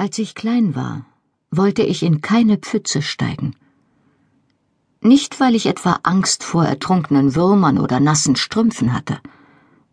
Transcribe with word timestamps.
Als 0.00 0.16
ich 0.16 0.34
klein 0.34 0.74
war, 0.74 1.04
wollte 1.50 1.82
ich 1.82 2.02
in 2.02 2.22
keine 2.22 2.56
Pfütze 2.56 3.02
steigen. 3.02 3.54
Nicht, 5.02 5.40
weil 5.40 5.54
ich 5.54 5.66
etwa 5.66 6.00
Angst 6.04 6.42
vor 6.42 6.64
ertrunkenen 6.64 7.34
Würmern 7.34 7.76
oder 7.78 8.00
nassen 8.00 8.34
Strümpfen 8.34 8.94
hatte. 8.94 9.20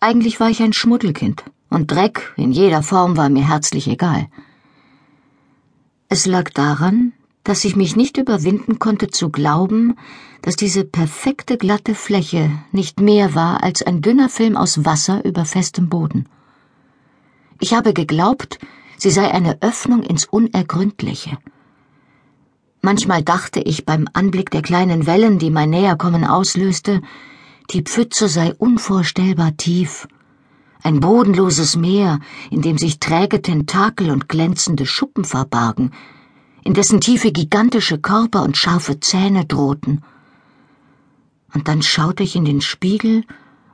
Eigentlich 0.00 0.40
war 0.40 0.48
ich 0.48 0.62
ein 0.62 0.72
Schmuddelkind, 0.72 1.44
und 1.68 1.90
Dreck 1.90 2.32
in 2.38 2.50
jeder 2.50 2.82
Form 2.82 3.18
war 3.18 3.28
mir 3.28 3.46
herzlich 3.46 3.88
egal. 3.88 4.28
Es 6.08 6.24
lag 6.24 6.48
daran, 6.48 7.12
dass 7.44 7.66
ich 7.66 7.76
mich 7.76 7.94
nicht 7.94 8.16
überwinden 8.16 8.78
konnte 8.78 9.08
zu 9.08 9.28
glauben, 9.28 9.98
dass 10.40 10.56
diese 10.56 10.84
perfekte 10.84 11.58
glatte 11.58 11.94
Fläche 11.94 12.50
nicht 12.72 13.00
mehr 13.00 13.34
war 13.34 13.62
als 13.62 13.82
ein 13.82 14.00
dünner 14.00 14.30
Film 14.30 14.56
aus 14.56 14.86
Wasser 14.86 15.22
über 15.26 15.44
festem 15.44 15.90
Boden. 15.90 16.26
Ich 17.60 17.74
habe 17.74 17.92
geglaubt, 17.92 18.58
sie 19.00 19.10
sei 19.10 19.30
eine 19.30 19.62
Öffnung 19.62 20.02
ins 20.02 20.26
Unergründliche. 20.26 21.38
Manchmal 22.82 23.22
dachte 23.22 23.60
ich 23.60 23.86
beim 23.86 24.06
Anblick 24.12 24.50
der 24.50 24.62
kleinen 24.62 25.06
Wellen, 25.06 25.38
die 25.38 25.50
mein 25.50 25.70
Näherkommen 25.70 26.24
auslöste, 26.24 27.00
die 27.70 27.82
Pfütze 27.82 28.28
sei 28.28 28.52
unvorstellbar 28.54 29.56
tief. 29.56 30.06
Ein 30.82 31.00
bodenloses 31.00 31.76
Meer, 31.76 32.20
in 32.50 32.62
dem 32.62 32.78
sich 32.78 33.00
träge 33.00 33.40
Tentakel 33.40 34.10
und 34.10 34.28
glänzende 34.28 34.86
Schuppen 34.86 35.24
verbargen, 35.24 35.92
in 36.62 36.74
dessen 36.74 37.00
Tiefe 37.00 37.32
gigantische 37.32 37.98
Körper 37.98 38.42
und 38.42 38.56
scharfe 38.56 39.00
Zähne 39.00 39.46
drohten. 39.46 40.02
Und 41.54 41.68
dann 41.68 41.82
schaute 41.82 42.22
ich 42.22 42.36
in 42.36 42.44
den 42.44 42.60
Spiegel 42.60 43.24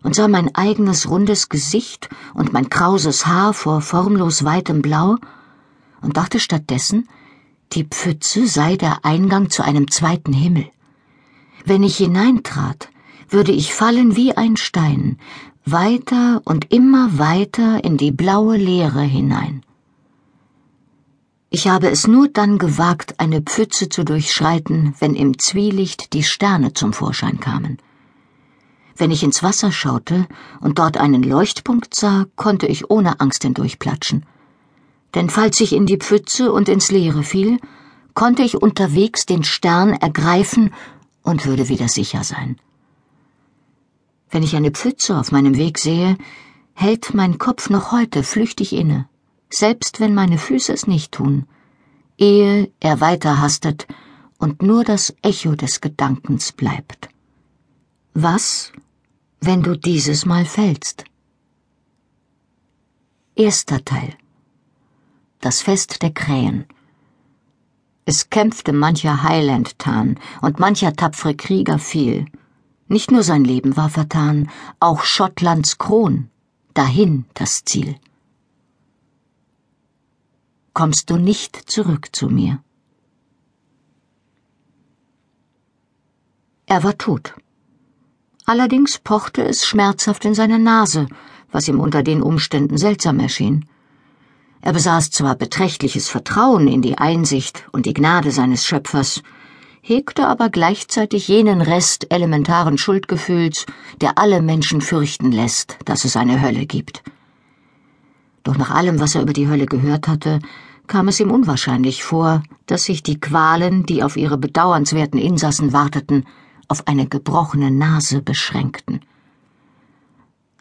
und 0.06 0.14
sah 0.14 0.28
mein 0.28 0.54
eigenes 0.54 1.10
rundes 1.10 1.48
Gesicht 1.48 2.08
und 2.32 2.52
mein 2.52 2.70
krauses 2.70 3.26
Haar 3.26 3.52
vor 3.52 3.80
formlos 3.80 4.44
weitem 4.44 4.80
Blau 4.80 5.16
und 6.00 6.16
dachte 6.16 6.38
stattdessen, 6.38 7.08
die 7.72 7.82
Pfütze 7.82 8.46
sei 8.46 8.76
der 8.76 9.04
Eingang 9.04 9.50
zu 9.50 9.64
einem 9.64 9.90
zweiten 9.90 10.32
Himmel. 10.32 10.68
Wenn 11.64 11.82
ich 11.82 11.96
hineintrat, 11.96 12.88
würde 13.30 13.50
ich 13.50 13.74
fallen 13.74 14.14
wie 14.14 14.36
ein 14.36 14.56
Stein, 14.56 15.18
weiter 15.64 16.40
und 16.44 16.72
immer 16.72 17.18
weiter 17.18 17.82
in 17.82 17.96
die 17.96 18.12
blaue 18.12 18.56
Leere 18.56 19.02
hinein. 19.02 19.64
Ich 21.50 21.66
habe 21.66 21.90
es 21.90 22.06
nur 22.06 22.28
dann 22.28 22.58
gewagt, 22.58 23.18
eine 23.18 23.40
Pfütze 23.40 23.88
zu 23.88 24.04
durchschreiten, 24.04 24.94
wenn 25.00 25.16
im 25.16 25.40
Zwielicht 25.40 26.12
die 26.12 26.22
Sterne 26.22 26.74
zum 26.74 26.92
Vorschein 26.92 27.40
kamen. 27.40 27.78
Wenn 28.98 29.10
ich 29.10 29.22
ins 29.22 29.42
Wasser 29.42 29.72
schaute 29.72 30.26
und 30.60 30.78
dort 30.78 30.96
einen 30.96 31.22
Leuchtpunkt 31.22 31.94
sah, 31.94 32.26
konnte 32.34 32.66
ich 32.66 32.90
ohne 32.90 33.20
Angst 33.20 33.42
hindurchplatschen. 33.42 34.24
Denn 35.14 35.28
falls 35.28 35.60
ich 35.60 35.74
in 35.74 35.84
die 35.86 35.98
Pfütze 35.98 36.50
und 36.50 36.68
ins 36.68 36.90
Leere 36.90 37.22
fiel, 37.22 37.58
konnte 38.14 38.42
ich 38.42 38.56
unterwegs 38.56 39.26
den 39.26 39.44
Stern 39.44 39.92
ergreifen 39.92 40.72
und 41.22 41.44
würde 41.44 41.68
wieder 41.68 41.88
sicher 41.88 42.24
sein. 42.24 42.56
Wenn 44.30 44.42
ich 44.42 44.56
eine 44.56 44.70
Pfütze 44.70 45.18
auf 45.18 45.30
meinem 45.30 45.56
Weg 45.56 45.78
sehe, 45.78 46.16
hält 46.72 47.12
mein 47.12 47.38
Kopf 47.38 47.68
noch 47.68 47.92
heute 47.92 48.22
flüchtig 48.22 48.72
inne, 48.72 49.08
selbst 49.50 50.00
wenn 50.00 50.14
meine 50.14 50.38
Füße 50.38 50.72
es 50.72 50.86
nicht 50.86 51.12
tun, 51.12 51.46
ehe 52.16 52.70
er 52.80 53.00
weiterhastet 53.00 53.86
und 54.38 54.62
nur 54.62 54.84
das 54.84 55.14
Echo 55.22 55.54
des 55.54 55.80
Gedankens 55.80 56.52
bleibt. 56.52 57.08
Was, 58.14 58.72
wenn 59.46 59.62
du 59.62 59.76
dieses 59.76 60.26
Mal 60.26 60.44
fällst. 60.44 61.04
Erster 63.36 63.84
Teil 63.84 64.12
Das 65.40 65.62
Fest 65.62 66.02
der 66.02 66.12
Krähen 66.12 66.66
Es 68.06 68.28
kämpfte 68.28 68.72
mancher 68.72 69.22
Highland-Tan 69.22 70.18
und 70.42 70.58
mancher 70.58 70.94
tapfere 70.96 71.36
Krieger 71.36 71.78
fiel. 71.78 72.26
Nicht 72.88 73.12
nur 73.12 73.22
sein 73.22 73.44
Leben 73.44 73.76
war 73.76 73.88
vertan, 73.88 74.50
auch 74.80 75.04
Schottlands 75.04 75.78
Kron, 75.78 76.28
dahin 76.74 77.24
das 77.34 77.64
Ziel. 77.64 77.96
Kommst 80.72 81.08
du 81.08 81.18
nicht 81.18 81.70
zurück 81.70 82.08
zu 82.10 82.28
mir? 82.28 82.64
Er 86.66 86.82
war 86.82 86.98
tot. 86.98 87.34
Allerdings 88.48 88.98
pochte 88.98 89.42
es 89.44 89.66
schmerzhaft 89.66 90.24
in 90.24 90.34
seiner 90.34 90.58
Nase, 90.58 91.08
was 91.50 91.66
ihm 91.66 91.80
unter 91.80 92.04
den 92.04 92.22
Umständen 92.22 92.78
seltsam 92.78 93.18
erschien. 93.18 93.64
Er 94.60 94.72
besaß 94.72 95.10
zwar 95.10 95.34
beträchtliches 95.34 96.08
Vertrauen 96.08 96.68
in 96.68 96.80
die 96.80 96.96
Einsicht 96.96 97.64
und 97.72 97.86
die 97.86 97.94
Gnade 97.94 98.30
seines 98.30 98.64
Schöpfers, 98.64 99.22
hegte 99.82 100.28
aber 100.28 100.48
gleichzeitig 100.48 101.26
jenen 101.26 101.60
Rest 101.60 102.06
elementaren 102.10 102.78
Schuldgefühls, 102.78 103.66
der 104.00 104.16
alle 104.16 104.40
Menschen 104.42 104.80
fürchten 104.80 105.32
lässt, 105.32 105.78
dass 105.84 106.04
es 106.04 106.16
eine 106.16 106.40
Hölle 106.40 106.66
gibt. 106.66 107.02
Doch 108.44 108.56
nach 108.56 108.70
allem, 108.70 109.00
was 109.00 109.16
er 109.16 109.22
über 109.22 109.32
die 109.32 109.48
Hölle 109.48 109.66
gehört 109.66 110.06
hatte, 110.06 110.38
kam 110.86 111.08
es 111.08 111.18
ihm 111.18 111.32
unwahrscheinlich 111.32 112.04
vor, 112.04 112.44
dass 112.66 112.84
sich 112.84 113.02
die 113.02 113.18
Qualen, 113.18 113.86
die 113.86 114.04
auf 114.04 114.16
ihre 114.16 114.38
bedauernswerten 114.38 115.18
Insassen 115.18 115.72
warteten, 115.72 116.24
auf 116.68 116.86
eine 116.86 117.06
gebrochene 117.06 117.70
Nase 117.70 118.22
beschränkten. 118.22 119.00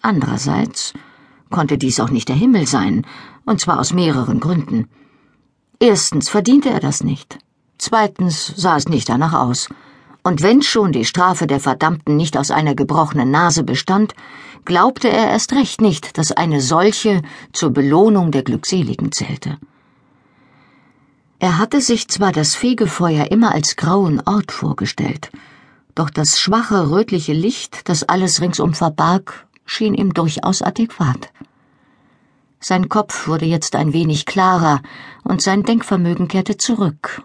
Andererseits 0.02 0.94
konnte 1.50 1.78
dies 1.78 2.00
auch 2.00 2.10
nicht 2.10 2.30
der 2.30 2.36
Himmel 2.36 2.68
sein, 2.68 3.06
und 3.46 3.60
zwar 3.62 3.80
aus 3.80 3.94
mehreren 3.94 4.40
Gründen. 4.40 4.88
Erstens 5.80 6.30
verdiente 6.30 6.70
er 6.70 6.80
das 6.80 7.04
nicht. 7.04 7.40
Zweitens 7.78 8.54
sah 8.56 8.78
es 8.78 8.88
nicht 8.88 9.10
danach 9.10 9.34
aus. 9.34 9.70
Und 10.24 10.42
wenn 10.42 10.62
schon 10.62 10.92
die 10.92 11.06
Strafe 11.06 11.46
der 11.46 11.60
Verdammten 11.60 12.16
nicht 12.16 12.38
aus 12.38 12.50
einer 12.50 12.74
gebrochenen 12.74 13.30
Nase 13.30 13.64
bestand, 13.64 14.16
glaubte 14.64 15.08
er 15.08 15.30
erst 15.30 15.54
recht 15.54 15.82
nicht, 15.82 16.18
dass 16.18 16.32
eine 16.32 16.62
solche 16.62 17.22
zur 17.54 17.70
Belohnung 17.72 18.32
der 18.32 18.44
Glückseligen 18.44 19.12
zählte. 19.12 19.58
Er 21.38 21.58
hatte 21.58 21.82
sich 21.82 22.08
zwar 22.08 22.32
das 22.32 22.56
Fegefeuer 22.56 23.30
immer 23.30 23.54
als 23.54 23.76
grauen 23.76 24.22
Ort 24.26 24.52
vorgestellt, 24.52 25.30
doch 25.96 26.10
das 26.10 26.40
schwache 26.40 26.92
rötliche 26.92 27.34
Licht, 27.34 27.88
das 27.90 28.04
alles 28.04 28.42
ringsum 28.42 28.74
verbarg, 28.74 29.48
schien 29.66 29.94
ihm 29.94 30.14
durchaus 30.14 30.62
adäquat. 30.62 31.32
Sein 32.60 32.90
Kopf 32.90 33.28
wurde 33.28 33.46
jetzt 33.46 33.76
ein 33.76 33.94
wenig 33.94 34.26
klarer 34.26 34.82
und 35.24 35.42
sein 35.42 35.64
Denkvermögen 35.64 36.28
kehrte 36.28 36.58
zurück, 36.58 37.24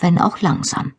wenn 0.00 0.18
auch 0.18 0.40
langsam. 0.40 0.94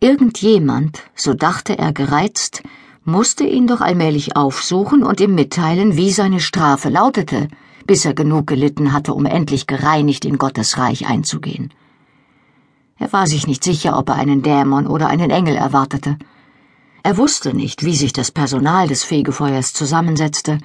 Irgendjemand, 0.00 1.02
so 1.14 1.34
dachte 1.34 1.78
er 1.78 1.92
gereizt, 1.92 2.62
musste 3.04 3.44
ihn 3.44 3.66
doch 3.66 3.80
allmählich 3.80 4.36
aufsuchen 4.36 5.02
und 5.02 5.20
ihm 5.20 5.34
mitteilen, 5.34 5.96
wie 5.96 6.12
seine 6.12 6.40
Strafe 6.40 6.90
lautete, 6.90 7.48
bis 7.86 8.04
er 8.04 8.14
genug 8.14 8.46
gelitten 8.46 8.92
hatte, 8.92 9.14
um 9.14 9.26
endlich 9.26 9.66
gereinigt 9.66 10.24
in 10.24 10.38
Gottes 10.38 10.78
Reich 10.78 11.06
einzugehen. 11.06 11.72
Er 13.00 13.14
war 13.14 13.26
sich 13.26 13.46
nicht 13.46 13.64
sicher, 13.64 13.96
ob 13.98 14.10
er 14.10 14.16
einen 14.16 14.42
Dämon 14.42 14.86
oder 14.86 15.08
einen 15.08 15.30
Engel 15.30 15.56
erwartete. 15.56 16.18
Er 17.02 17.16
wusste 17.16 17.54
nicht, 17.54 17.82
wie 17.82 17.96
sich 17.96 18.12
das 18.12 18.30
Personal 18.30 18.88
des 18.88 19.04
Fegefeuers 19.04 19.72
zusammensetzte. 19.72 20.58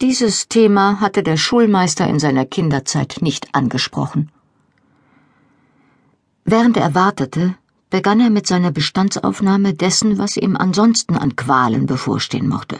Dieses 0.00 0.48
Thema 0.48 1.00
hatte 1.00 1.22
der 1.22 1.36
Schulmeister 1.36 2.08
in 2.08 2.18
seiner 2.18 2.44
Kinderzeit 2.46 3.18
nicht 3.20 3.54
angesprochen. 3.54 4.32
Während 6.44 6.76
er 6.76 6.96
wartete, 6.96 7.54
begann 7.90 8.18
er 8.18 8.30
mit 8.30 8.48
seiner 8.48 8.72
Bestandsaufnahme 8.72 9.72
dessen, 9.72 10.18
was 10.18 10.36
ihm 10.36 10.56
ansonsten 10.56 11.16
an 11.16 11.36
Qualen 11.36 11.86
bevorstehen 11.86 12.48
mochte. 12.48 12.78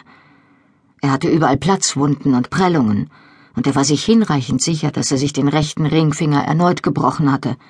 Er 1.01 1.13
hatte 1.13 1.29
überall 1.29 1.57
Platzwunden 1.57 2.35
und 2.35 2.51
Prellungen, 2.51 3.11
und 3.55 3.69
er 3.69 3.77
war 3.77 3.85
sich 3.85 4.05
hinreichend 4.05 4.61
sicher, 4.61 4.91
dass 4.91 5.13
er 5.13 5.19
sich 5.19 5.33
den 5.33 5.47
rechten 5.47 5.87
Ringfinger 5.87 6.43
erneut 6.43 6.83
gebrochen 6.83 7.31
hatte– 7.31 7.57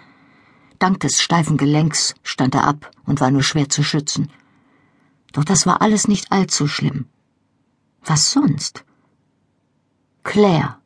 Dank 0.78 1.00
des 1.00 1.20
steifen 1.20 1.56
Gelenks 1.56 2.14
stand 2.22 2.54
er 2.54 2.64
ab 2.64 2.90
und 3.04 3.20
war 3.20 3.30
nur 3.30 3.42
schwer 3.42 3.68
zu 3.68 3.82
schützen. 3.82 4.30
Doch 5.32 5.44
das 5.44 5.66
war 5.66 5.82
alles 5.82 6.08
nicht 6.08 6.30
allzu 6.30 6.66
schlimm. 6.66 7.06
Was 8.04 8.30
sonst? 8.30 8.84
Claire. 10.22 10.76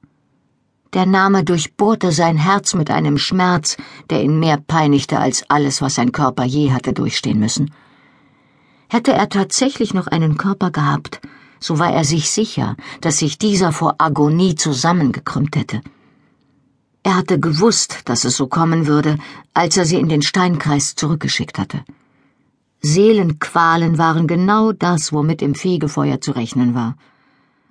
Der 0.94 1.06
Name 1.06 1.42
durchbohrte 1.44 2.12
sein 2.12 2.36
Herz 2.36 2.74
mit 2.74 2.90
einem 2.90 3.16
Schmerz, 3.16 3.76
der 4.10 4.22
ihn 4.22 4.38
mehr 4.38 4.58
peinigte 4.58 5.18
als 5.18 5.48
alles, 5.48 5.80
was 5.80 5.94
sein 5.94 6.12
Körper 6.12 6.44
je 6.44 6.72
hatte 6.72 6.92
durchstehen 6.92 7.38
müssen. 7.38 7.72
Hätte 8.88 9.12
er 9.12 9.28
tatsächlich 9.28 9.94
noch 9.94 10.06
einen 10.06 10.36
Körper 10.36 10.70
gehabt, 10.70 11.20
so 11.60 11.78
war 11.78 11.92
er 11.92 12.04
sich 12.04 12.30
sicher, 12.30 12.76
dass 13.00 13.18
sich 13.18 13.38
dieser 13.38 13.72
vor 13.72 13.94
Agonie 13.98 14.54
zusammengekrümmt 14.54 15.56
hätte. 15.56 15.80
Er 17.04 17.16
hatte 17.16 17.40
gewusst, 17.40 18.02
dass 18.04 18.25
es 18.25 18.37
so 18.37 18.46
kommen 18.46 18.87
würde, 18.87 19.19
als 19.54 19.76
er 19.76 19.84
sie 19.84 19.96
in 19.96 20.08
den 20.08 20.22
Steinkreis 20.22 20.94
zurückgeschickt 20.94 21.58
hatte. 21.58 21.84
Seelenqualen 22.81 23.99
waren 23.99 24.26
genau 24.26 24.72
das, 24.72 25.12
womit 25.12 25.43
im 25.43 25.54
Fegefeuer 25.54 26.20
zu 26.20 26.32
rechnen 26.32 26.75
war. 26.75 26.96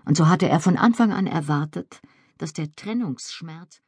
Und 0.06 0.16
so 0.18 0.28
hatte 0.28 0.48
er 0.48 0.60
von 0.60 0.78
Anfang 0.78 1.12
an 1.12 1.28
erwartet, 1.28 2.02
dass 2.38 2.54
der 2.54 2.74
Trennungsschmerz 2.76 3.82